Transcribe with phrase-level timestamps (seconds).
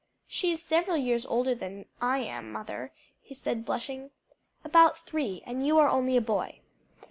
[0.25, 4.09] "She is several years older than I am, mother," he said, blushing.
[4.65, 6.61] "About three; and you are only a boy."